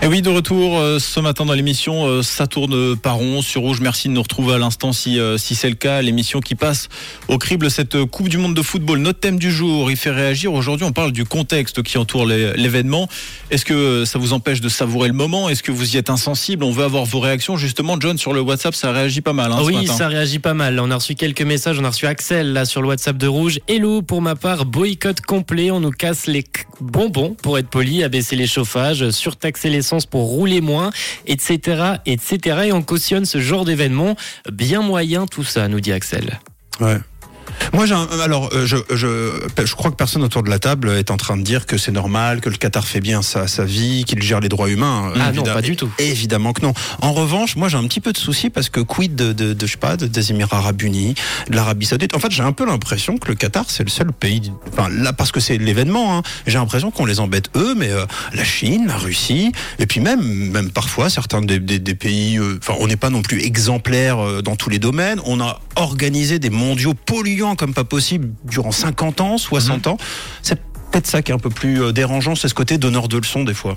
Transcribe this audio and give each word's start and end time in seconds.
Et 0.00 0.06
oui, 0.06 0.22
de 0.22 0.28
retour 0.30 0.78
euh, 0.78 1.00
ce 1.00 1.18
matin 1.18 1.44
dans 1.44 1.54
l'émission 1.54 2.06
euh, 2.06 2.22
Ça 2.22 2.46
tourne 2.46 2.96
par 2.96 3.16
rond 3.16 3.42
sur 3.42 3.62
Rouge. 3.62 3.80
Merci 3.80 4.06
de 4.08 4.12
nous 4.12 4.22
retrouver 4.22 4.54
à 4.54 4.58
l'instant 4.58 4.92
si, 4.92 5.18
euh, 5.18 5.36
si 5.38 5.56
c'est 5.56 5.68
le 5.68 5.74
cas. 5.74 6.02
L'émission 6.02 6.38
qui 6.38 6.54
passe 6.54 6.88
au 7.26 7.36
crible 7.36 7.68
cette 7.68 8.04
Coupe 8.04 8.28
du 8.28 8.38
Monde 8.38 8.54
de 8.54 8.62
football. 8.62 9.00
Notre 9.00 9.18
thème 9.18 9.40
du 9.40 9.50
jour, 9.50 9.90
il 9.90 9.96
fait 9.96 10.12
réagir. 10.12 10.52
Aujourd'hui, 10.54 10.86
on 10.86 10.92
parle 10.92 11.10
du 11.10 11.24
contexte 11.24 11.82
qui 11.82 11.98
entoure 11.98 12.26
les- 12.26 12.52
l'événement. 12.52 13.08
Est-ce 13.50 13.64
que 13.64 14.04
ça 14.04 14.20
vous 14.20 14.32
empêche 14.34 14.60
de 14.60 14.68
savourer 14.68 15.08
le 15.08 15.14
moment? 15.14 15.48
Est-ce 15.48 15.64
que 15.64 15.72
vous 15.72 15.96
y 15.96 15.98
êtes 15.98 16.10
insensible? 16.10 16.62
On 16.62 16.70
veut 16.70 16.84
avoir 16.84 17.04
vos 17.04 17.18
réactions. 17.18 17.56
Justement, 17.56 17.96
John, 17.98 18.16
sur 18.18 18.32
le 18.32 18.40
WhatsApp, 18.40 18.76
ça 18.76 18.92
réagit 18.92 19.20
pas 19.20 19.32
mal. 19.32 19.50
hein, 19.50 19.58
ce 19.58 19.64
oui, 19.66 19.74
matin. 19.74 19.94
ça 19.94 20.06
réagit 20.06 20.38
pas 20.38 20.54
mal. 20.54 20.78
On 20.78 20.92
a 20.92 20.94
reçu 20.94 21.16
quelques 21.16 21.42
messages. 21.42 21.76
On 21.80 21.84
a 21.84 21.90
reçu 21.90 22.06
Axel 22.06 22.52
là 22.52 22.66
sur 22.66 22.82
le 22.82 22.86
WhatsApp 22.88 23.16
de 23.18 23.26
Rouge. 23.26 23.58
Hello, 23.66 24.00
pour 24.02 24.22
ma 24.22 24.36
part, 24.36 24.64
boycott 24.64 25.20
complet. 25.22 25.72
On 25.72 25.80
nous 25.80 25.90
casse 25.90 26.28
les 26.28 26.44
bonbons 26.80 27.34
pour 27.42 27.58
être 27.58 27.68
poli, 27.68 28.04
abaisser 28.04 28.36
les 28.36 28.46
chauffages, 28.46 29.10
surtaxer 29.10 29.68
pour 30.10 30.28
rouler 30.28 30.60
moins, 30.60 30.90
etc., 31.26 31.94
etc. 32.06 32.38
Et 32.66 32.72
on 32.72 32.82
cautionne 32.82 33.24
ce 33.24 33.40
genre 33.40 33.64
d'événement. 33.64 34.16
Bien 34.52 34.82
moyen 34.82 35.26
tout 35.26 35.44
ça, 35.44 35.68
nous 35.68 35.80
dit 35.80 35.92
Axel. 35.92 36.38
Ouais. 36.80 36.98
Moi, 37.72 37.86
j'ai 37.86 37.94
un- 37.94 38.08
alors, 38.22 38.50
euh, 38.52 38.66
je, 38.66 38.76
je, 38.94 39.64
je 39.64 39.74
crois 39.74 39.90
que 39.90 39.96
personne 39.96 40.22
autour 40.22 40.42
de 40.42 40.50
la 40.50 40.58
table 40.58 40.90
est 40.90 41.10
en 41.10 41.16
train 41.16 41.36
de 41.36 41.42
dire 41.42 41.66
que 41.66 41.76
c'est 41.78 41.92
normal, 41.92 42.40
que 42.40 42.48
le 42.48 42.56
Qatar 42.56 42.86
fait 42.86 43.00
bien 43.00 43.22
sa, 43.22 43.46
sa 43.46 43.64
vie, 43.64 44.04
qu'il 44.04 44.22
gère 44.22 44.40
les 44.40 44.48
droits 44.48 44.68
humains. 44.68 45.12
Ah 45.20 45.32
non, 45.32 45.42
pas 45.42 45.62
du 45.62 45.76
tout. 45.76 45.90
Évidemment 45.98 46.52
que 46.52 46.62
non. 46.62 46.72
En 47.00 47.12
revanche, 47.12 47.56
moi, 47.56 47.68
j'ai 47.68 47.76
un 47.76 47.86
petit 47.86 48.00
peu 48.00 48.12
de 48.12 48.18
souci 48.18 48.50
parce 48.50 48.68
que 48.68 48.80
quid 48.80 49.14
de, 49.14 49.32
de, 49.32 49.52
de 49.52 49.66
je 49.66 49.72
sais 49.72 49.78
pas, 49.78 49.96
de- 49.96 50.06
des 50.06 50.30
Émirats 50.30 50.58
Arabes 50.58 50.80
Unis, 50.82 51.14
de 51.50 51.56
l'Arabie 51.56 51.86
Saoudite? 51.86 52.14
En 52.14 52.18
fait, 52.18 52.30
j'ai 52.30 52.42
un 52.42 52.52
peu 52.52 52.64
l'impression 52.66 53.18
que 53.18 53.28
le 53.28 53.34
Qatar, 53.34 53.64
c'est 53.68 53.84
le 53.84 53.90
seul 53.90 54.12
pays. 54.12 54.52
Enfin, 54.72 54.88
là, 54.90 55.12
parce 55.12 55.32
que 55.32 55.40
c'est 55.40 55.58
l'événement. 55.58 56.16
Hein, 56.18 56.22
j'ai 56.46 56.58
l'impression 56.58 56.90
qu'on 56.90 57.04
les 57.06 57.20
embête 57.20 57.50
eux, 57.56 57.74
mais 57.76 57.90
euh, 57.90 58.04
la 58.34 58.44
Chine, 58.44 58.86
la 58.88 58.96
Russie, 58.96 59.52
et 59.78 59.86
puis 59.86 60.00
même, 60.00 60.22
même 60.22 60.70
parfois 60.70 61.10
certains 61.10 61.40
des, 61.42 61.58
des, 61.58 61.78
des 61.78 61.94
pays. 61.94 62.38
euh, 62.38 62.58
Enfin, 62.62 62.74
on 62.80 62.86
n'est 62.86 62.96
pas 62.96 63.10
non 63.10 63.22
plus 63.22 63.42
exemplaire 63.42 64.18
euh, 64.24 64.42
dans 64.42 64.56
tous 64.56 64.70
les 64.70 64.78
domaines. 64.78 65.20
On 65.24 65.40
a 65.40 65.60
organisé 65.78 66.38
des 66.38 66.50
mondiaux 66.50 66.94
polluants 66.94 67.56
comme 67.56 67.72
pas 67.72 67.84
possible 67.84 68.30
durant 68.44 68.72
50 68.72 69.20
ans, 69.20 69.38
60 69.38 69.86
ans. 69.86 69.96
C'est 70.42 70.60
peut-être 70.90 71.06
ça 71.06 71.22
qui 71.22 71.30
est 71.30 71.34
un 71.34 71.38
peu 71.38 71.50
plus 71.50 71.82
euh, 71.82 71.92
dérangeant, 71.92 72.34
c'est 72.34 72.48
ce 72.48 72.54
côté 72.54 72.78
donneur 72.78 73.08
de 73.08 73.16
leçons 73.16 73.44
des 73.44 73.54
fois. 73.54 73.74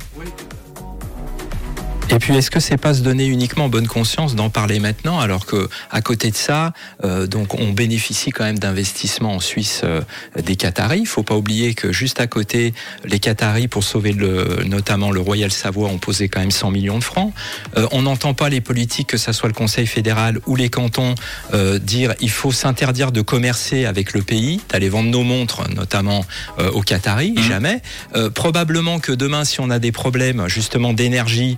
Et 2.11 2.19
puis, 2.19 2.35
est-ce 2.35 2.51
que 2.51 2.59
c'est 2.59 2.77
pas 2.77 2.93
se 2.93 3.01
donner 3.01 3.25
uniquement 3.25 3.69
bonne 3.69 3.87
conscience 3.87 4.35
d'en 4.35 4.49
parler 4.49 4.79
maintenant, 4.79 5.19
alors 5.19 5.45
que 5.45 5.69
à 5.89 6.01
côté 6.01 6.29
de 6.29 6.35
ça, 6.35 6.73
euh, 7.03 7.25
donc 7.25 7.59
on 7.59 7.71
bénéficie 7.71 8.31
quand 8.31 8.43
même 8.43 8.59
d'investissements 8.59 9.35
en 9.35 9.39
Suisse 9.39 9.81
euh, 9.83 10.01
des 10.41 10.55
Qataris. 10.55 10.99
Il 10.99 11.07
faut 11.07 11.23
pas 11.23 11.35
oublier 11.35 11.73
que 11.73 11.91
juste 11.91 12.19
à 12.19 12.27
côté, 12.27 12.73
les 13.05 13.19
Qataris, 13.19 13.67
pour 13.67 13.83
sauver 13.83 14.11
le, 14.11 14.63
notamment 14.65 15.11
le 15.11 15.21
Royal 15.21 15.51
Savoie, 15.51 15.87
ont 15.87 15.97
posé 15.97 16.27
quand 16.27 16.41
même 16.41 16.51
100 16.51 16.71
millions 16.71 16.99
de 16.99 17.03
francs. 17.03 17.33
Euh, 17.77 17.87
on 17.91 18.01
n'entend 18.01 18.33
pas 18.33 18.49
les 18.49 18.61
politiques, 18.61 19.07
que 19.07 19.17
ça 19.17 19.33
soit 19.33 19.47
le 19.47 19.53
Conseil 19.53 19.87
fédéral 19.87 20.39
ou 20.45 20.55
les 20.55 20.69
cantons, 20.69 21.15
euh, 21.53 21.79
dire 21.79 22.13
il 22.19 22.29
faut 22.29 22.51
s'interdire 22.51 23.11
de 23.11 23.21
commercer 23.21 23.85
avec 23.85 24.13
le 24.13 24.21
pays, 24.21 24.61
d'aller 24.69 24.89
vendre 24.89 25.09
nos 25.09 25.23
montres, 25.23 25.69
notamment 25.75 26.25
euh, 26.59 26.71
aux 26.71 26.81
Qataris. 26.81 27.35
Jamais. 27.37 27.81
Euh, 28.15 28.29
probablement 28.29 28.99
que 28.99 29.11
demain, 29.11 29.45
si 29.45 29.59
on 29.59 29.69
a 29.69 29.79
des 29.79 29.91
problèmes 29.91 30.47
justement 30.47 30.93
d'énergie, 30.93 31.57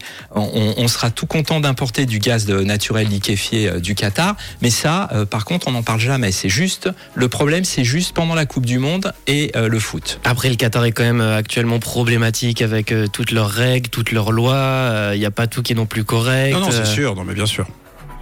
on, 0.53 0.73
on 0.77 0.87
sera 0.87 1.09
tout 1.11 1.25
content 1.25 1.59
d'importer 1.59 2.05
du 2.05 2.19
gaz 2.19 2.45
de 2.45 2.61
naturel 2.61 3.07
liquéfié 3.07 3.69
euh, 3.69 3.79
du 3.79 3.95
Qatar. 3.95 4.35
Mais 4.61 4.69
ça, 4.69 5.09
euh, 5.13 5.25
par 5.25 5.45
contre, 5.45 5.67
on 5.67 5.71
n'en 5.71 5.83
parle 5.83 5.99
jamais. 5.99 6.31
C'est 6.31 6.49
juste 6.49 6.89
le 7.15 7.27
problème, 7.27 7.63
c'est 7.63 7.83
juste 7.83 8.13
pendant 8.13 8.35
la 8.35 8.45
Coupe 8.45 8.65
du 8.65 8.79
Monde 8.79 9.13
et 9.27 9.51
euh, 9.55 9.67
le 9.67 9.79
foot. 9.79 10.19
Après, 10.23 10.49
le 10.49 10.55
Qatar 10.55 10.85
est 10.85 10.91
quand 10.91 11.03
même 11.03 11.21
actuellement 11.21 11.79
problématique 11.79 12.61
avec 12.61 12.91
euh, 12.91 13.07
toutes 13.07 13.31
leurs 13.31 13.49
règles, 13.49 13.89
toutes 13.89 14.11
leurs 14.11 14.31
lois. 14.31 15.11
Il 15.13 15.19
n'y 15.19 15.25
a 15.25 15.31
pas 15.31 15.47
tout 15.47 15.61
qui 15.61 15.73
est 15.73 15.75
non 15.75 15.85
plus 15.85 16.03
correct. 16.03 16.53
Non, 16.53 16.61
non, 16.61 16.71
c'est 16.71 16.85
sûr, 16.85 17.15
non, 17.15 17.23
mais 17.23 17.33
bien 17.33 17.45
sûr. 17.45 17.67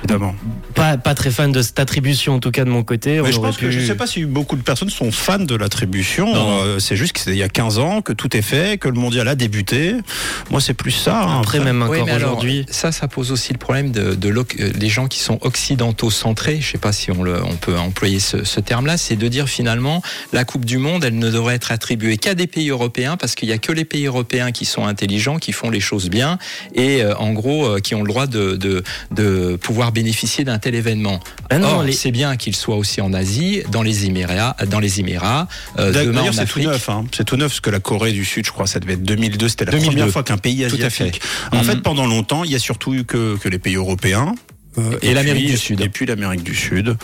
Évidemment. 0.04 0.34
Pas, 0.74 0.98
pas 0.98 1.14
très 1.14 1.30
fan 1.32 1.52
de 1.52 1.62
cette 1.62 1.80
attribution, 1.80 2.36
en 2.36 2.40
tout 2.40 2.52
cas 2.52 2.66
de 2.66 2.70
mon 2.70 2.84
côté. 2.84 3.22
Mais 3.22 3.32
je 3.32 3.40
pense 3.40 3.58
que 3.58 3.70
je 3.70 3.80
sais 3.86 3.96
pas 3.96 4.08
si 4.08 4.26
beaucoup 4.26 4.56
de 4.56 4.62
personnes 4.64 4.90
sont 4.90 5.12
fans 5.12 5.38
de 5.40 5.56
l'attribution. 5.56 6.32
Euh, 6.36 6.80
c'est 6.80 6.96
juste 6.96 7.14
qu'il 7.14 7.36
y 7.36 7.44
a 7.44 7.50
15 7.50 7.78
ans 7.80 8.02
que 8.02 8.14
tout 8.14 8.36
est 8.36 8.42
fait, 8.42 8.80
que 8.80 8.88
le 8.88 8.96
mondial 9.00 9.28
a 9.28 9.36
débuté. 9.36 9.96
Moi, 10.50 10.60
c'est 10.60 10.74
plus 10.74 10.92
ça. 10.92 11.22
hein. 11.24 11.40
Après, 11.40 11.60
même 11.60 11.86
Oui, 11.88 12.00
encore 12.02 12.16
aujourd'hui. 12.16 12.66
ça, 12.70 12.92
ça 12.92 13.08
pose 13.08 13.32
aussi 13.32 13.54
le 13.54 13.60
problème 13.60 13.92
de, 13.92 14.16
de 14.16 14.30
euh, 14.32 14.72
des 14.72 14.90
gens 14.90 15.08
qui 15.08 15.20
sont 15.20 15.38
occidentaux 15.42 16.10
centrés. 16.10 16.60
Je 16.62 16.72
sais 16.72 16.78
pas 16.78 16.92
si 16.94 17.12
on, 17.12 17.22
le, 17.24 17.44
on 17.44 17.56
peut 17.56 17.78
employer 17.78 18.20
ce, 18.20 18.44
ce 18.44 18.60
terme-là. 18.60 18.98
C'est 18.98 19.16
de 19.16 19.28
dire 19.28 19.48
finalement, 19.48 20.02
la 20.34 20.46
Coupe 20.46 20.66
du 20.66 20.78
Monde, 20.80 21.04
elle 21.04 21.20
ne 21.20 21.30
devrait 21.30 21.56
être 21.56 21.72
attribuée 21.72 22.18
qu'à 22.18 22.34
des 22.34 22.48
pays 22.48 22.70
européens 22.70 23.18
parce 23.18 23.36
qu'il 23.36 23.50
y 23.50 23.54
a 23.54 23.58
que 23.60 23.72
les 23.72 23.86
pays 23.86 24.08
européens 24.08 24.52
qui 24.52 24.66
sont 24.66 24.86
intelligents, 24.88 25.38
qui 25.38 25.52
font 25.52 25.70
les 25.70 25.80
choses 25.80 26.10
bien 26.10 26.40
et 26.74 27.04
euh, 27.04 27.16
en 27.18 27.34
gros 27.34 27.66
euh, 27.66 27.80
qui 27.80 27.94
ont 27.96 28.02
le 28.02 28.08
droit 28.08 28.26
de, 28.28 28.56
de, 28.56 28.84
de 29.12 29.58
pouvoir 29.58 29.91
bénéficier 29.92 30.44
d'un 30.44 30.60
tel 30.60 30.76
événement. 30.76 31.20
Ah 31.50 31.60
non, 31.60 31.82
les- 31.82 31.92
c'est 31.94 32.12
bien 32.12 32.36
qu'il 32.38 32.56
soit 32.56 32.76
aussi 32.76 33.02
en 33.02 33.14
Asie, 33.14 33.62
dans 33.72 33.82
les 33.84 34.06
Émirats, 34.06 34.56
dans 34.68 34.80
les 34.80 35.00
Émirats, 35.00 35.48
euh, 35.80 35.92
demain 35.92 36.12
D'ailleurs, 36.22 36.34
en 36.34 36.38
c'est 36.38 36.46
tout 36.46 36.60
neuf. 36.60 36.90
Hein. 36.90 37.06
C'est 37.16 37.24
tout 37.26 37.38
neuf, 37.38 37.50
parce 37.52 37.60
que 37.62 37.70
la 37.70 37.80
Corée 37.80 38.12
du 38.12 38.26
Sud, 38.26 38.46
je 38.46 38.52
crois, 38.52 38.68
ça 38.68 38.80
devait 38.80 38.94
être 38.94 39.04
2002. 39.04 39.50
C'était 39.50 39.66
la 39.66 39.72
2002. 39.72 39.92
première 39.96 40.12
fois 40.12 40.24
qu'un 40.24 40.38
pays 40.38 40.58
Tout 40.68 40.76
à 40.82 40.86
asiatique. 40.86 41.22
fait. 41.24 41.56
En 41.58 41.64
fait, 41.64 41.78
pendant 41.82 42.06
longtemps, 42.08 42.44
il 42.44 42.52
y 42.52 42.56
a 42.56 42.60
surtout 42.60 42.94
eu 42.94 43.04
que, 43.04 43.38
que 43.38 43.50
les 43.50 43.60
pays 43.60 43.76
européens. 43.76 44.34
Euh, 44.78 44.98
Et 45.02 45.14
l'Amérique 45.14 45.48
du 45.48 45.58
Sud. 45.58 45.82
Et 45.82 45.90
puis 45.90 46.06
l'Amérique 46.06 46.44
du 46.44 46.56
Sud. 46.56 46.96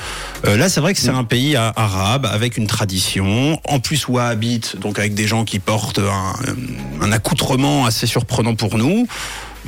Euh, 0.45 0.57
là, 0.57 0.69
c'est 0.69 0.79
vrai 0.79 0.93
que 0.93 0.99
c'est 0.99 1.09
un 1.09 1.23
pays 1.23 1.55
a- 1.55 1.73
arabe 1.75 2.25
avec 2.25 2.57
une 2.57 2.67
tradition, 2.67 3.59
en 3.65 3.79
plus 3.79 4.07
wahhabite, 4.07 4.77
donc 4.79 4.99
avec 4.99 5.13
des 5.13 5.27
gens 5.27 5.43
qui 5.45 5.59
portent 5.59 5.99
un, 5.99 6.33
un 7.01 7.11
accoutrement 7.11 7.85
assez 7.85 8.07
surprenant 8.07 8.55
pour 8.55 8.77
nous. 8.77 9.07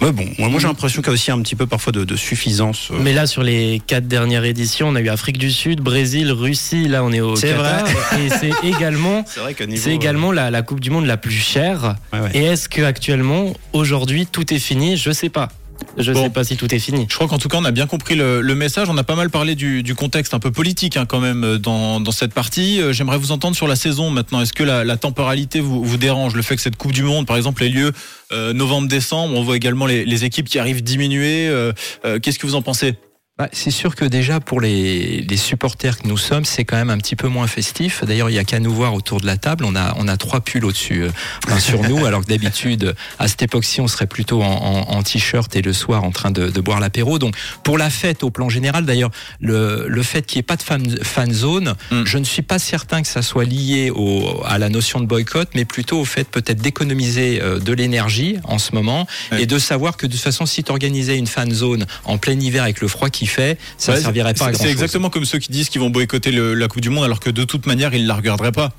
Mais 0.01 0.13
bon, 0.13 0.23
moi, 0.37 0.47
moi, 0.47 0.61
j'ai 0.61 0.67
l'impression 0.67 1.01
qu'il 1.01 1.09
y 1.09 1.11
a 1.11 1.13
aussi 1.15 1.29
un 1.29 1.41
petit 1.41 1.57
peu 1.57 1.67
parfois 1.67 1.91
de, 1.91 2.05
de 2.05 2.15
suffisance. 2.15 2.87
euh. 2.91 2.99
Mais 3.01 3.11
là, 3.11 3.27
sur 3.27 3.43
les 3.43 3.81
quatre 3.85 4.07
dernières 4.07 4.45
éditions, 4.45 4.87
on 4.87 4.95
a 4.95 5.01
eu 5.01 5.09
Afrique 5.09 5.37
du 5.37 5.51
Sud, 5.51 5.81
Brésil, 5.81 6.31
Russie. 6.31 6.87
Là, 6.87 7.03
on 7.03 7.11
est 7.11 7.19
au 7.19 7.35
C'est 7.35 7.49
Qatar. 7.49 7.85
Et 8.17 8.29
c'est 8.29 8.51
également, 8.63 9.25
C'est 9.27 9.41
vrai 9.41 9.55
également 9.87 10.31
la, 10.31 10.51
la 10.51 10.61
Coupe 10.61 10.79
du 10.79 10.89
Monde 10.89 11.05
la 11.05 11.17
plus 11.17 11.33
chère. 11.33 11.95
ouais, 12.13 12.19
ouais. 12.21 12.29
Et 12.33 12.43
est-ce 12.45 12.69
que 12.69 12.81
actuellement, 12.81 13.53
aujourd'hui, 13.73 14.25
tout 14.25 14.53
est 14.53 14.59
fini? 14.59 14.95
Je 14.95 15.11
sais 15.11 15.27
pas. 15.29 15.49
Je 15.97 16.11
Bon. 16.13 16.23
sais 16.23 16.29
pas 16.29 16.43
si 16.43 16.55
tout 16.57 16.73
est 16.73 16.79
fini. 16.79 17.05
Je 17.09 17.15
crois 17.15 17.27
qu'en 17.27 17.37
tout 17.37 17.49
cas, 17.49 17.57
on 17.59 17.65
a 17.65 17.71
bien 17.71 17.87
compris 17.87 18.15
le, 18.15 18.41
le 18.41 18.55
message. 18.55 18.87
On 18.89 18.97
a 18.97 19.03
pas 19.03 19.15
mal 19.15 19.29
parlé 19.29 19.55
du, 19.55 19.83
du 19.83 19.95
contexte 19.95 20.33
un 20.33 20.39
peu 20.39 20.51
politique 20.51 20.97
hein, 20.97 21.05
quand 21.05 21.19
même 21.19 21.43
euh, 21.43 21.57
dans, 21.57 21.99
dans 21.99 22.11
cette 22.11 22.33
partie. 22.33 22.81
Euh, 22.81 22.93
J'aimerais 22.93 23.17
vous 23.17 23.31
entendre 23.31 23.55
sur 23.55 23.67
la 23.67 23.75
saison 23.75 24.09
maintenant. 24.09 24.41
Est-ce 24.41 24.53
que 24.53 24.63
la, 24.63 24.83
la 24.83 24.97
temporalité 24.97 25.59
vous, 25.59 25.83
vous 25.83 25.97
dérange? 25.97 26.35
Le 26.35 26.41
fait 26.41 26.55
que 26.55 26.61
cette 26.61 26.77
Coupe 26.77 26.91
du 26.93 27.03
Monde, 27.03 27.25
par 27.25 27.37
exemple, 27.37 27.63
ait 27.63 27.69
lieu 27.69 27.91
euh, 28.31 28.53
novembre-décembre, 28.53 29.35
on 29.35 29.43
voit 29.43 29.55
également 29.57 29.85
les, 29.85 30.05
les 30.05 30.25
équipes 30.25 30.47
qui 30.47 30.59
arrivent 30.59 30.83
diminuées. 30.83 31.47
Euh, 31.49 31.73
euh, 32.05 32.19
Qu'est-ce 32.19 32.39
que 32.39 32.47
vous 32.47 32.55
en 32.55 32.61
pensez? 32.61 32.95
Bah, 33.39 33.47
c'est 33.53 33.71
sûr 33.71 33.95
que 33.95 34.03
déjà 34.03 34.41
pour 34.41 34.59
les, 34.59 35.21
les 35.21 35.37
supporters 35.37 35.97
que 35.97 36.05
nous 36.09 36.17
sommes, 36.17 36.43
c'est 36.43 36.65
quand 36.65 36.75
même 36.75 36.89
un 36.89 36.97
petit 36.97 37.15
peu 37.15 37.29
moins 37.29 37.47
festif. 37.47 38.03
D'ailleurs, 38.03 38.29
il 38.29 38.33
y 38.33 38.37
a 38.37 38.43
qu'à 38.43 38.59
nous 38.59 38.73
voir 38.73 38.93
autour 38.93 39.21
de 39.21 39.25
la 39.25 39.37
table. 39.37 39.63
On 39.63 39.77
a, 39.77 39.95
on 39.97 40.09
a 40.09 40.17
trois 40.17 40.41
pulls 40.41 40.65
au-dessus, 40.65 41.03
euh, 41.03 41.09
enfin, 41.47 41.57
sur 41.57 41.81
nous, 41.83 42.05
alors 42.05 42.21
que 42.23 42.27
d'habitude, 42.27 42.93
à 43.17 43.29
cette 43.29 43.41
époque-ci, 43.41 43.79
on 43.79 43.87
serait 43.87 44.07
plutôt 44.07 44.43
en, 44.43 44.51
en- 44.51 44.89
en 44.97 45.03
t-shirt 45.03 45.55
et 45.55 45.61
le 45.61 45.71
soir 45.71 46.03
en 46.03 46.11
train 46.11 46.31
de, 46.31 46.49
de 46.49 46.59
boire 46.59 46.81
l'apéro. 46.81 47.17
Donc, 47.17 47.33
pour 47.63 47.77
la 47.77 47.89
fête 47.89 48.23
au 48.25 48.29
plan 48.29 48.49
général, 48.49 48.85
d'ailleurs, 48.85 49.11
le, 49.39 49.85
le 49.87 50.03
fait 50.03 50.25
qu'il 50.25 50.35
n'y 50.39 50.41
ait 50.41 50.43
pas 50.43 50.57
de 50.57 50.63
fan, 50.63 50.97
fan 51.01 51.31
zone, 51.33 51.75
Mm. 51.91 52.03
je 52.05 52.17
ne 52.17 52.25
suis 52.25 52.41
pas 52.41 52.59
certain 52.59 53.01
que 53.01 53.07
ça 53.07 53.21
soit 53.21 53.45
lié 53.45 53.89
au, 53.89 54.43
à 54.45 54.57
la 54.57 54.67
notion 54.67 54.99
de 54.99 55.05
boycott, 55.05 55.47
mais 55.55 55.63
plutôt 55.63 56.01
au 56.01 56.05
fait 56.05 56.25
peut-être 56.29 56.59
d'économiser 56.61 57.41
euh, 57.41 57.57
de 57.59 57.71
l'énergie 57.71 58.35
en 58.43 58.57
ce 58.59 58.75
moment 58.75 59.07
et 59.37 59.45
de 59.45 59.57
savoir 59.59 59.95
que 59.95 60.07
de 60.07 60.11
toute 60.11 60.21
façon, 60.21 60.45
si 60.45 60.61
tu 60.61 60.71
organisais 60.71 61.17
une 61.17 61.25
fan 61.27 61.49
zone 61.53 61.85
en 62.03 62.17
plein 62.17 62.37
hiver 62.37 62.63
avec 62.63 62.81
le 62.81 62.89
froid 62.89 63.09
qui 63.09 63.28
fait, 63.29 63.57
ça 63.77 63.91
ne 63.93 63.97
Ouais, 63.97 64.03
servirait 64.03 64.33
pas 64.33 64.45
à 64.45 64.47
c'est- 64.47 64.53
grand 64.53 64.63
C'est 64.63 64.71
exactement 64.71 65.09
comme 65.09 65.25
ceux 65.25 65.39
qui 65.39 65.51
disent 65.51 65.69
qu'ils 65.69 65.81
vont 65.81 65.89
boycotter 65.89 66.31
le- 66.31 66.53
la 66.53 66.67
Coupe 66.67 66.81
du 66.81 66.89
Monde 66.89 67.05
alors 67.05 67.19
que 67.19 67.29
de 67.29 67.43
toute 67.43 67.65
manière, 67.65 67.93
ils 67.93 68.05
la 68.07 68.15
regarderaient 68.15 68.51
pas. 68.51 68.71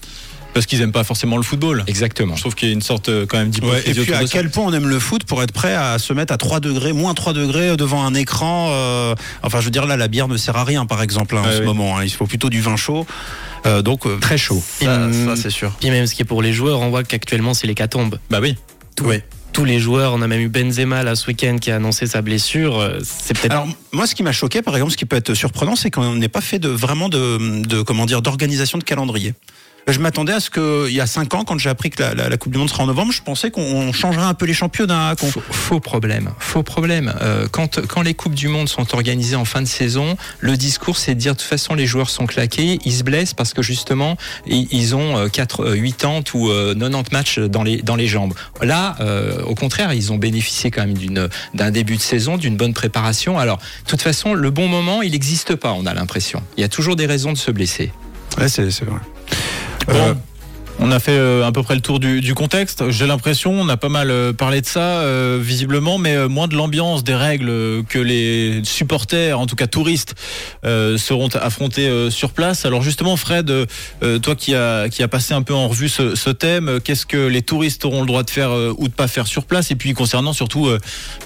Parce 0.52 0.66
qu'ils 0.66 0.80
aiment 0.80 0.90
pas 0.90 1.04
forcément 1.04 1.36
le 1.36 1.44
football. 1.44 1.84
Exactement. 1.86 2.34
Je 2.34 2.40
trouve 2.40 2.56
qu'il 2.56 2.66
y 2.66 2.72
a 2.72 2.74
une 2.74 2.82
sorte 2.82 3.08
euh, 3.08 3.24
quand 3.24 3.36
même 3.38 3.46
Ouais, 3.46 3.52
d'hypocrisie 3.52 3.90
et 4.00 4.02
puis 4.02 4.12
à 4.14 4.24
quel 4.24 4.50
point 4.50 4.64
on 4.66 4.72
aime 4.72 4.88
le 4.88 4.98
foot 4.98 5.22
pour 5.22 5.44
être 5.44 5.52
prêt 5.52 5.76
à 5.76 5.96
se 6.00 6.12
mettre 6.12 6.32
à 6.34 6.38
3 6.38 6.58
degrés, 6.58 6.92
moins 6.92 7.14
3 7.14 7.32
degrés 7.34 7.76
devant 7.76 8.04
un 8.04 8.14
écran. 8.14 8.70
euh, 8.72 9.14
enfin, 9.44 9.60
je 9.60 9.66
veux 9.66 9.70
dire, 9.70 9.86
là, 9.86 9.96
la 9.96 10.08
bière 10.08 10.26
ne 10.26 10.36
sert 10.36 10.56
à 10.56 10.64
rien, 10.64 10.86
par 10.86 11.02
exemple, 11.02 11.36
hein, 11.36 11.42
en 11.44 11.46
Ouais, 11.48 11.58
ce 11.58 11.62
moment. 11.62 11.98
hein. 11.98 12.02
il 12.02 12.10
faut 12.10 12.26
plutôt 12.26 12.50
du 12.50 12.60
vin 12.60 12.74
chaud. 12.76 13.06
Euh, 13.66 13.80
donc, 13.80 14.06
euh, 14.06 14.16
Très 14.20 14.38
chaud. 14.38 14.60
Ça, 14.82 15.12
ça, 15.12 15.36
c'est 15.36 15.50
sûr. 15.50 15.70
Puis 15.78 15.88
même 15.90 16.08
ce 16.08 16.16
qui 16.16 16.22
est 16.22 16.24
pour 16.24 16.42
les 16.42 16.52
joueurs, 16.52 16.80
on 16.80 16.90
voit 16.90 17.04
qu'actuellement, 17.04 17.54
c'est 17.54 17.68
l'hécatombe. 17.68 18.18
Bah 18.28 18.40
oui. 18.42 18.56
Ouais. 19.02 19.22
Tous 19.52 19.64
les 19.64 19.78
joueurs, 19.80 20.12
on 20.14 20.22
a 20.22 20.26
même 20.26 20.40
eu 20.40 20.48
Benzema 20.48 21.02
là 21.02 21.14
ce 21.16 21.26
week-end 21.26 21.56
qui 21.60 21.70
a 21.70 21.76
annoncé 21.76 22.06
sa 22.06 22.22
blessure. 22.22 22.78
euh, 22.78 22.98
C'est 23.02 23.36
peut-être 23.36 23.52
Alors 23.52 23.68
moi, 23.92 24.06
ce 24.06 24.14
qui 24.14 24.22
m'a 24.22 24.32
choqué, 24.32 24.62
par 24.62 24.74
exemple, 24.74 24.92
ce 24.92 24.96
qui 24.96 25.06
peut 25.06 25.16
être 25.16 25.34
surprenant, 25.34 25.76
c'est 25.76 25.90
qu'on 25.90 26.14
n'ait 26.14 26.28
pas 26.28 26.40
fait 26.40 26.58
de 26.58 26.68
vraiment 26.68 27.08
de, 27.08 27.62
de 27.66 27.82
comment 27.82 28.06
dire 28.06 28.22
d'organisation 28.22 28.78
de 28.78 28.84
calendrier. 28.84 29.34
Je 29.90 29.98
m'attendais 29.98 30.32
à 30.32 30.40
ce 30.40 30.50
que, 30.50 30.88
il 30.88 30.94
y 30.94 31.00
a 31.00 31.06
cinq 31.06 31.34
ans, 31.34 31.44
quand 31.44 31.58
j'ai 31.58 31.70
appris 31.70 31.90
que 31.90 32.02
la, 32.02 32.14
la, 32.14 32.28
la, 32.28 32.36
Coupe 32.36 32.52
du 32.52 32.58
Monde 32.58 32.70
sera 32.70 32.84
en 32.84 32.86
novembre, 32.86 33.12
je 33.12 33.22
pensais 33.22 33.50
qu'on 33.50 33.92
changerait 33.92 34.24
un 34.24 34.34
peu 34.34 34.46
les 34.46 34.54
championnats. 34.54 35.14
Faux, 35.16 35.40
faux, 35.50 35.80
problème. 35.80 36.30
Faux 36.38 36.62
problème. 36.62 37.12
Euh, 37.20 37.48
quand, 37.50 37.84
quand 37.86 38.02
les 38.02 38.14
Coupes 38.14 38.34
du 38.34 38.48
Monde 38.48 38.68
sont 38.68 38.94
organisées 38.94 39.36
en 39.36 39.44
fin 39.44 39.62
de 39.62 39.66
saison, 39.66 40.16
le 40.38 40.56
discours, 40.56 40.96
c'est 40.96 41.14
de 41.14 41.20
dire, 41.20 41.34
de 41.34 41.38
toute 41.38 41.48
façon, 41.48 41.74
les 41.74 41.86
joueurs 41.86 42.10
sont 42.10 42.26
claqués, 42.26 42.78
ils 42.84 42.92
se 42.92 43.02
blessent 43.02 43.34
parce 43.34 43.52
que 43.52 43.62
justement, 43.62 44.16
ils, 44.46 44.68
ils 44.70 44.94
ont 44.94 45.28
4, 45.28 45.74
80 45.74 46.20
ou 46.34 46.48
90 46.78 47.12
matchs 47.12 47.38
dans 47.38 47.62
les, 47.62 47.82
dans 47.82 47.96
les 47.96 48.06
jambes. 48.06 48.34
Là, 48.62 48.96
euh, 49.00 49.42
au 49.42 49.54
contraire, 49.54 49.92
ils 49.92 50.12
ont 50.12 50.18
bénéficié 50.18 50.70
quand 50.70 50.82
même 50.82 50.96
d'une, 50.96 51.28
d'un 51.54 51.70
début 51.70 51.96
de 51.96 52.02
saison, 52.02 52.36
d'une 52.36 52.56
bonne 52.56 52.74
préparation. 52.74 53.38
Alors, 53.38 53.58
de 53.58 53.90
toute 53.90 54.02
façon, 54.02 54.34
le 54.34 54.50
bon 54.50 54.68
moment, 54.68 55.02
il 55.02 55.12
n'existe 55.12 55.56
pas, 55.56 55.72
on 55.72 55.86
a 55.86 55.94
l'impression. 55.94 56.42
Il 56.56 56.60
y 56.60 56.64
a 56.64 56.68
toujours 56.68 56.96
des 56.96 57.06
raisons 57.06 57.32
de 57.32 57.38
se 57.38 57.50
blesser. 57.50 57.92
Ouais, 58.38 58.48
c'est, 58.48 58.70
c'est 58.70 58.84
vrai. 58.84 59.00
Euh, 59.88 60.14
on 60.82 60.90
a 60.92 60.98
fait 60.98 61.12
euh, 61.12 61.44
à 61.44 61.52
peu 61.52 61.62
près 61.62 61.74
le 61.74 61.82
tour 61.82 62.00
du, 62.00 62.34
contexte. 62.34 62.90
J'ai 62.90 63.06
l'impression, 63.06 63.52
on 63.52 63.68
a 63.68 63.76
pas 63.76 63.90
mal 63.90 64.10
euh, 64.10 64.32
parlé 64.32 64.62
de 64.62 64.66
ça, 64.66 65.04
visiblement, 65.38 65.98
mais 65.98 66.28
moins 66.28 66.48
de 66.48 66.54
l'ambiance, 66.54 67.04
des 67.04 67.14
règles 67.14 67.84
que 67.88 67.98
les 67.98 68.62
supporters, 68.64 69.38
en 69.38 69.46
tout 69.46 69.56
cas 69.56 69.66
touristes, 69.66 70.14
seront 70.64 71.28
affrontés 71.34 72.10
sur 72.10 72.30
place. 72.30 72.64
Alors 72.64 72.82
justement, 72.82 73.16
Fred, 73.16 73.52
toi 74.22 74.34
qui 74.34 74.54
as 74.54 74.88
qui 74.88 75.02
a 75.02 75.08
passé 75.08 75.34
un 75.34 75.42
peu 75.42 75.54
en 75.54 75.68
revue 75.68 75.88
ce, 75.88 76.30
thème, 76.30 76.80
qu'est-ce 76.82 77.04
que 77.04 77.26
les 77.26 77.42
touristes 77.42 77.84
auront 77.84 78.00
le 78.00 78.06
droit 78.06 78.22
de 78.22 78.30
faire 78.30 78.52
ou 78.78 78.88
de 78.88 78.92
pas 78.92 79.08
faire 79.08 79.26
sur 79.26 79.44
place? 79.44 79.70
Et 79.70 79.74
puis 79.74 79.92
concernant 79.92 80.32
surtout, 80.32 80.70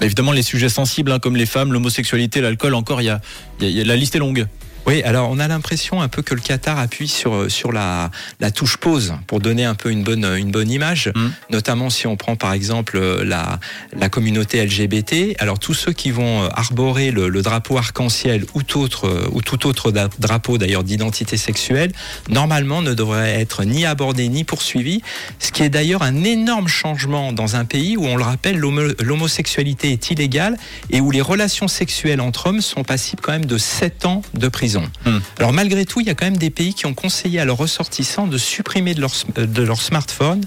bah, 0.01 0.07
évidemment, 0.07 0.33
les 0.33 0.43
sujets 0.43 0.69
sensibles 0.69 1.13
hein, 1.13 1.19
comme 1.19 1.37
les 1.37 1.47
femmes, 1.47 1.73
l'homosexualité, 1.73 2.41
l'alcool. 2.41 2.75
Encore, 2.75 3.03
il 3.03 3.05
y 3.05 3.11
a, 3.11 3.21
y 3.61 3.71
y 3.71 3.81
a 3.81 3.85
la 3.85 3.97
liste 3.97 4.17
est 4.17 4.21
longue. 4.21 4.47
Oui, 4.87 5.03
alors 5.03 5.31
on 5.31 5.39
a 5.39 5.49
l'impression 5.49 6.03
un 6.03 6.09
peu 6.09 6.23
que 6.23 6.35
le 6.35 6.41
Qatar 6.41 6.79
appuie 6.79 7.09
sur 7.09 7.51
sur 7.51 7.73
la, 7.73 8.11
la 8.41 8.51
touche 8.51 8.77
pause 8.77 9.15
pour 9.27 9.41
donner 9.41 9.65
un 9.65 9.75
peu 9.75 9.91
une 9.91 10.03
bonne 10.03 10.25
une 10.25 10.51
bonne 10.51 10.71
image, 10.71 11.11
mmh. 11.15 11.27
notamment 11.51 11.91
si 11.91 12.07
on 12.07 12.17
prend 12.17 12.37
par 12.37 12.53
exemple 12.53 12.99
la 13.23 13.61
la 13.99 14.09
communauté 14.09 14.65
LGBT. 14.65 15.37
Alors 15.39 15.59
tous 15.59 15.75
ceux 15.75 15.93
qui 15.93 16.11
vont 16.11 16.49
arborer 16.51 17.11
le, 17.11 17.29
le 17.29 17.43
drapeau 17.43 17.79
arc-en-ciel 17.79 18.45
ou 18.55 18.63
tout 18.63 18.81
autre 18.81 19.29
ou 19.33 19.41
tout 19.41 19.67
autre 19.67 19.91
drapeau 20.19 20.59
d'ailleurs 20.59 20.85
d'identité 20.85 21.37
sexuelle, 21.37 21.93
normalement 22.29 22.83
ne 22.83 22.93
devrait 22.93 23.41
être 23.41 23.65
ni 23.65 23.87
abordé 23.87 24.29
ni 24.29 24.45
poursuivi, 24.45 25.01
ce 25.39 25.51
qui 25.51 25.63
est 25.63 25.71
d'ailleurs 25.71 26.03
un 26.03 26.25
énorme 26.25 26.69
changement 26.69 27.33
dans 27.33 27.57
un 27.57 27.65
pays 27.65 27.97
où 27.97 28.05
on 28.05 28.17
le 28.17 28.25
rappelle 28.25 28.59
l'homosexualité 28.59 29.93
est 29.93 30.11
illégale 30.11 30.57
et 30.91 31.01
où 31.01 31.11
les 31.11 31.21
relations 31.21 31.69
sexuelles 31.69 32.21
entre 32.21 32.49
hommes 32.49 32.61
sont 32.61 32.85
passibles 32.85 33.23
quand 33.23 33.33
même 33.33 33.47
de 33.47 33.59
7 33.59 34.07
ans 34.07 34.23
de 34.35 34.49
prison. 34.49 34.74
Mmh. 34.83 35.11
Alors 35.39 35.53
malgré 35.53 35.85
tout, 35.85 36.01
il 36.01 36.07
y 36.07 36.11
a 36.11 36.15
quand 36.15 36.27
même 36.27 36.37
des 36.37 36.51
pays 36.51 36.75
qui 36.75 36.87
ont 36.87 36.95
conseillé 36.95 37.41
à 37.41 37.45
leurs 37.45 37.57
ressortissants 37.57 38.27
de 38.27 38.39
supprimer 38.39 38.95
de 38.95 39.01
leur, 39.01 39.13
de 39.37 39.63
leur 39.63 39.81
smartphone 39.81 40.45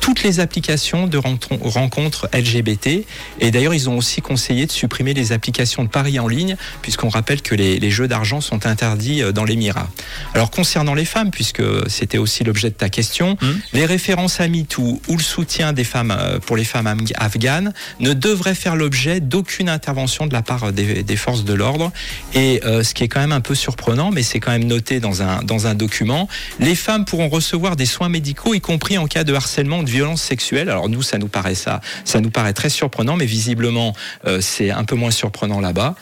toutes 0.00 0.22
les 0.22 0.40
applications 0.40 1.06
de 1.06 1.18
rencontres 1.18 2.28
LGBT. 2.32 3.04
Et 3.40 3.50
d'ailleurs, 3.50 3.74
ils 3.74 3.88
ont 3.88 3.96
aussi 3.96 4.20
conseillé 4.20 4.66
de 4.66 4.72
supprimer 4.72 5.14
les 5.14 5.32
applications 5.32 5.84
de 5.84 5.88
paris 5.88 6.18
en 6.18 6.28
ligne, 6.28 6.56
puisqu'on 6.82 7.08
rappelle 7.08 7.42
que 7.42 7.54
les, 7.54 7.78
les 7.78 7.90
jeux 7.90 8.08
d'argent 8.08 8.40
sont 8.40 8.66
interdits 8.66 9.22
dans 9.32 9.44
l'Émirat. 9.44 9.88
Alors 10.34 10.50
concernant 10.50 10.94
les 10.94 11.04
femmes, 11.04 11.30
puisque 11.30 11.62
c'était 11.88 12.18
aussi 12.18 12.44
l'objet 12.44 12.70
de 12.70 12.74
ta 12.74 12.88
question, 12.88 13.36
mmh. 13.40 13.46
les 13.72 13.86
références 13.86 14.40
à 14.40 14.48
MeToo 14.48 15.00
ou 15.08 15.16
le 15.16 15.22
soutien 15.22 15.72
des 15.72 15.84
femmes 15.84 16.16
pour 16.46 16.56
les 16.56 16.64
femmes 16.64 16.86
afghanes 17.16 17.72
ne 18.00 18.12
devraient 18.12 18.54
faire 18.54 18.76
l'objet 18.76 19.20
d'aucune 19.20 19.68
intervention 19.68 20.26
de 20.26 20.32
la 20.32 20.42
part 20.42 20.72
des, 20.72 21.02
des 21.02 21.16
forces 21.16 21.44
de 21.44 21.54
l'ordre. 21.54 21.92
Et 22.34 22.60
euh, 22.64 22.82
ce 22.82 22.94
qui 22.94 23.04
est 23.04 23.08
quand 23.08 23.20
même 23.20 23.32
un 23.32 23.40
peu 23.40 23.54
surprenant, 23.54 24.10
mais 24.10 24.22
c'est 24.22 24.40
quand 24.40 24.50
même 24.50 24.64
noté 24.64 25.00
dans 25.00 25.22
un, 25.22 25.42
dans 25.42 25.66
un 25.66 25.74
document, 25.74 26.28
les 26.60 26.74
femmes 26.74 27.04
pourront 27.04 27.28
recevoir 27.28 27.76
des 27.76 27.86
soins 27.86 28.08
médicaux, 28.08 28.54
y 28.54 28.60
compris 28.60 28.98
en 28.98 29.06
cas 29.06 29.24
de 29.24 29.34
harcèlement 29.34 29.82
de 29.84 29.90
violence 29.90 30.22
sexuelle. 30.22 30.68
Alors 30.68 30.88
nous, 30.88 31.02
ça 31.02 31.18
nous 31.18 31.28
paraît 31.28 31.54
ça, 31.54 31.80
ça 32.04 32.20
nous 32.20 32.30
paraît 32.30 32.52
très 32.52 32.68
surprenant, 32.68 33.16
mais 33.16 33.26
visiblement, 33.26 33.94
euh, 34.26 34.40
c'est 34.40 34.70
un 34.70 34.84
peu 34.84 34.96
moins 34.96 35.10
surprenant 35.10 35.60
là-bas. 35.60 35.94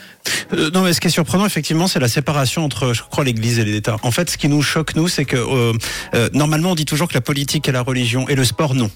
Euh, 0.52 0.70
non, 0.70 0.82
mais 0.82 0.92
ce 0.92 1.00
qui 1.00 1.08
est 1.08 1.10
surprenant, 1.10 1.46
effectivement, 1.46 1.86
c'est 1.86 2.00
la 2.00 2.08
séparation 2.08 2.64
entre, 2.64 2.92
je 2.92 3.02
crois, 3.02 3.24
l'Église 3.24 3.58
et 3.58 3.64
l'État. 3.64 3.96
En 4.02 4.10
fait, 4.10 4.30
ce 4.30 4.38
qui 4.38 4.48
nous 4.48 4.62
choque, 4.62 4.94
nous, 4.94 5.08
c'est 5.08 5.24
que 5.24 5.36
euh, 5.36 6.28
normalement, 6.32 6.72
on 6.72 6.74
dit 6.74 6.84
toujours 6.84 7.08
que 7.08 7.14
la 7.14 7.20
politique 7.20 7.68
est 7.68 7.72
la 7.72 7.82
religion 7.82 8.28
et 8.28 8.34
le 8.34 8.44
sport, 8.44 8.74
non. 8.74 8.90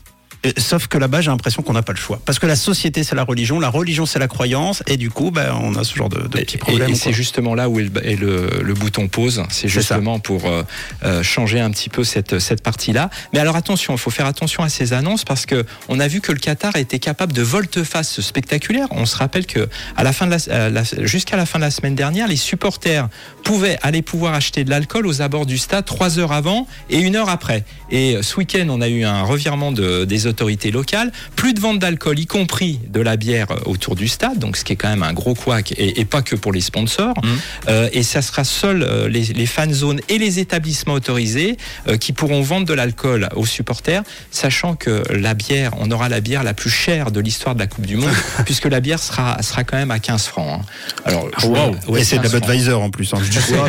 Sauf 0.56 0.86
que 0.86 0.98
là-bas, 0.98 1.20
j'ai 1.20 1.30
l'impression 1.30 1.62
qu'on 1.62 1.72
n'a 1.72 1.82
pas 1.82 1.92
le 1.92 1.98
choix. 1.98 2.20
Parce 2.24 2.38
que 2.38 2.46
la 2.46 2.56
société, 2.56 3.04
c'est 3.04 3.14
la 3.14 3.24
religion, 3.24 3.60
la 3.60 3.68
religion, 3.68 4.06
c'est 4.06 4.18
la 4.18 4.28
croyance, 4.28 4.82
et 4.86 4.96
du 4.96 5.10
coup, 5.10 5.30
ben, 5.30 5.54
on 5.62 5.74
a 5.74 5.84
ce 5.84 5.94
genre 5.94 6.08
de, 6.08 6.20
de 6.20 6.28
petits 6.28 6.58
problèmes. 6.58 6.90
Et, 6.90 6.92
et 6.92 6.94
c'est 6.96 7.12
justement 7.12 7.54
là 7.54 7.68
où 7.68 7.80
est 7.80 7.84
le, 7.84 8.14
le, 8.16 8.62
le 8.62 8.74
bouton 8.74 9.08
pause. 9.08 9.42
C'est 9.50 9.68
justement 9.68 10.18
pour 10.18 10.42
euh, 10.46 11.22
changer 11.22 11.60
un 11.60 11.70
petit 11.70 11.88
peu 11.88 12.04
cette, 12.04 12.38
cette 12.38 12.62
partie-là. 12.62 13.10
Mais 13.32 13.38
alors 13.38 13.56
attention, 13.56 13.94
il 13.94 13.98
faut 13.98 14.10
faire 14.10 14.26
attention 14.26 14.62
à 14.62 14.68
ces 14.68 14.92
annonces 14.92 15.24
parce 15.24 15.46
que 15.46 15.64
on 15.88 16.00
a 16.00 16.08
vu 16.08 16.20
que 16.20 16.32
le 16.32 16.38
Qatar 16.38 16.76
était 16.76 16.98
capable 16.98 17.32
de 17.32 17.42
volte-face 17.42 18.20
spectaculaire. 18.20 18.88
On 18.90 19.06
se 19.06 19.16
rappelle 19.16 19.46
que 19.46 19.68
à 19.96 20.04
la 20.04 20.12
fin 20.12 20.26
de 20.26 20.36
la, 20.48 20.70
la 20.70 20.82
jusqu'à 21.02 21.36
la 21.36 21.46
fin 21.46 21.58
de 21.58 21.64
la 21.64 21.70
semaine 21.70 21.94
dernière, 21.94 22.28
les 22.28 22.36
supporters 22.36 23.08
pouvaient 23.46 23.78
aller 23.82 24.02
pouvoir 24.02 24.34
acheter 24.34 24.64
de 24.64 24.70
l'alcool 24.70 25.06
aux 25.06 25.22
abords 25.22 25.46
du 25.46 25.56
stade 25.56 25.84
trois 25.84 26.18
heures 26.18 26.32
avant 26.32 26.66
et 26.90 26.98
une 26.98 27.14
heure 27.14 27.28
après. 27.28 27.62
Et 27.92 28.18
ce 28.20 28.36
week-end, 28.38 28.66
on 28.70 28.80
a 28.80 28.88
eu 28.88 29.04
un 29.04 29.22
revirement 29.22 29.70
de, 29.70 30.04
des 30.04 30.26
autorités 30.26 30.72
locales, 30.72 31.12
plus 31.36 31.54
de 31.54 31.60
vente 31.60 31.78
d'alcool, 31.78 32.18
y 32.18 32.26
compris 32.26 32.80
de 32.88 33.00
la 33.00 33.16
bière 33.16 33.46
autour 33.66 33.94
du 33.94 34.08
stade, 34.08 34.40
donc 34.40 34.56
ce 34.56 34.64
qui 34.64 34.72
est 34.72 34.76
quand 34.76 34.88
même 34.88 35.04
un 35.04 35.12
gros 35.12 35.34
couac, 35.34 35.70
et, 35.76 36.00
et 36.00 36.04
pas 36.04 36.22
que 36.22 36.34
pour 36.34 36.52
les 36.52 36.60
sponsors. 36.60 37.14
Mmh. 37.22 37.28
Euh, 37.68 37.88
et 37.92 38.02
ça 38.02 38.20
sera 38.20 38.42
seul 38.42 38.82
euh, 38.82 39.08
les, 39.08 39.26
les 39.26 39.46
fan 39.46 39.72
zones 39.72 40.00
et 40.08 40.18
les 40.18 40.40
établissements 40.40 40.94
autorisés 40.94 41.56
euh, 41.86 41.96
qui 41.98 42.12
pourront 42.12 42.42
vendre 42.42 42.66
de 42.66 42.74
l'alcool 42.74 43.28
aux 43.36 43.46
supporters, 43.46 44.02
sachant 44.32 44.74
que 44.74 45.04
la 45.12 45.34
bière, 45.34 45.70
on 45.78 45.92
aura 45.92 46.08
la 46.08 46.18
bière 46.18 46.42
la 46.42 46.54
plus 46.54 46.70
chère 46.70 47.12
de 47.12 47.20
l'histoire 47.20 47.54
de 47.54 47.60
la 47.60 47.68
Coupe 47.68 47.86
du 47.86 47.96
Monde, 47.96 48.10
puisque 48.44 48.66
la 48.66 48.80
bière 48.80 48.98
sera, 48.98 49.40
sera 49.42 49.62
quand 49.62 49.76
même 49.76 49.92
à 49.92 50.00
15 50.00 50.24
francs. 50.24 50.62
Hein. 50.62 50.64
Alors, 51.04 51.28
wow. 51.44 51.76
ouais, 51.86 52.00
et 52.00 52.04
c'est 52.04 52.18
de 52.18 52.24
la 52.24 52.28
Budweiser 52.28 52.72
en 52.72 52.90
plus. 52.90 53.14
Hein, 53.14 53.18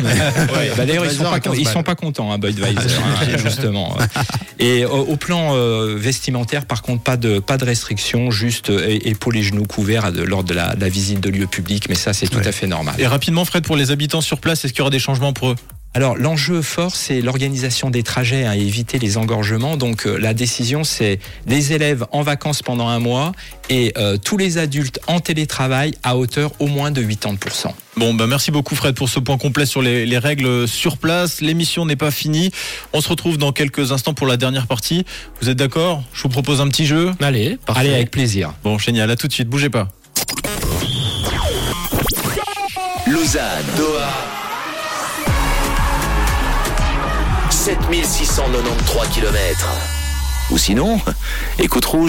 mais... 0.04 0.10
ouais, 0.54 0.72
bah 0.76 0.86
D'ailleurs, 0.86 1.06
ils 1.06 1.12
sont 1.12 1.24
pas, 1.24 1.40
ils 1.56 1.68
sont 1.68 1.84
pas 1.84 1.96
contents, 1.96 2.32
hein, 2.32 2.38
Budweiser, 2.38 2.80
hein, 2.80 3.38
justement. 3.38 3.98
Et 4.60 4.86
au, 4.86 5.00
au 5.00 5.16
plan 5.16 5.56
euh, 5.56 5.96
vestimentaire, 5.98 6.66
par 6.66 6.82
contre, 6.82 7.04
pas 7.04 7.18
de, 7.18 7.40
pas 7.40 7.58
de 7.58 7.66
restrictions, 7.66 8.32
juste 8.32 8.70
épaules 8.70 9.38
et 9.38 9.44
genoux 9.44 9.66
couverts 9.66 10.12
lors 10.12 10.44
de 10.44 10.54
la, 10.54 10.76
de 10.76 10.82
la 10.82 10.90
visite 10.90 11.20
de 11.20 11.30
lieux 11.30 11.48
publics, 11.48 11.90
mais 11.90 11.96
ça, 11.96 12.14
c'est 12.14 12.28
tout 12.28 12.40
ouais. 12.40 12.48
à 12.48 12.52
fait 12.52 12.68
normal. 12.68 12.96
Et 12.98 13.08
rapidement, 13.08 13.46
Fred, 13.46 13.64
pour 13.64 13.76
les 13.76 13.92
habitants 13.92 14.22
sur 14.22 14.40
place, 14.40 14.66
est-ce 14.66 14.74
qu'il 14.74 14.80
y 14.80 14.82
aura 14.82 14.90
des 14.90 15.00
changements 15.00 15.34
pour 15.34 15.50
eux? 15.50 15.56
Alors 15.98 16.16
l'enjeu 16.16 16.62
fort, 16.62 16.96
c'est 16.96 17.22
l'organisation 17.22 17.90
des 17.90 18.04
trajets 18.04 18.46
à 18.46 18.52
hein, 18.52 18.54
éviter 18.54 19.00
les 19.00 19.18
engorgements. 19.18 19.78
Donc 19.78 20.06
euh, 20.06 20.16
la 20.16 20.36
décision, 20.36 20.84
c'est 20.84 21.18
les 21.48 21.74
élèves 21.74 22.06
en 22.12 22.22
vacances 22.22 22.62
pendant 22.62 22.88
un 22.88 23.00
mois 23.00 23.32
et 23.72 23.94
euh, 23.98 24.16
tous 24.16 24.38
les 24.38 24.60
adultes 24.60 25.00
en 25.08 25.20
télétravail 25.20 25.96
à 26.04 26.16
hauteur 26.16 26.52
au 26.60 26.68
moins 26.68 26.92
de 26.92 27.02
80%. 27.02 27.72
Bon, 27.96 28.14
bah 28.14 28.28
merci 28.28 28.52
beaucoup 28.52 28.76
Fred 28.76 28.94
pour 28.94 29.10
ce 29.10 29.20
point 29.20 29.40
complet 29.40 29.66
sur 29.66 29.82
les, 29.82 30.06
les 30.06 30.20
règles 30.20 30.68
sur 30.68 30.98
place. 30.98 31.42
L'émission 31.42 31.88
n'est 31.88 31.96
pas 31.96 32.12
finie. 32.12 32.52
On 32.94 33.02
se 33.02 33.10
retrouve 33.10 33.40
dans 33.40 33.52
quelques 33.52 33.92
instants 33.92 34.14
pour 34.14 34.28
la 34.28 34.38
dernière 34.38 34.68
partie. 34.68 35.04
Vous 35.42 35.50
êtes 35.50 35.58
d'accord? 35.58 36.04
Je 36.14 36.22
vous 36.22 36.30
propose 36.30 36.62
un 36.62 36.68
petit 36.68 36.86
jeu. 36.86 37.12
Allez, 37.20 37.58
parfait. 37.66 37.82
Allez, 37.82 37.94
avec 37.96 38.12
plaisir. 38.12 38.54
Bon, 38.64 38.78
génial. 38.78 39.10
À 39.10 39.16
tout 39.16 39.28
de 39.28 39.34
suite. 39.34 39.50
Bougez 39.50 39.72
pas. 39.72 39.88
Lausanne, 43.08 43.66
Doha. 43.76 44.37
7693 47.68 49.10
km. 49.10 49.68
Ou 50.52 50.58
sinon, 50.58 51.02
écoute 51.60 51.84
rouge. 51.84 52.06